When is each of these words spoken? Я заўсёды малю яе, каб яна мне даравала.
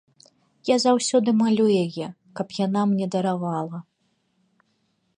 Я 0.69 0.77
заўсёды 0.85 1.29
малю 1.43 1.67
яе, 1.83 2.07
каб 2.41 2.47
яна 2.65 2.81
мне 2.95 3.05
даравала. 3.17 3.87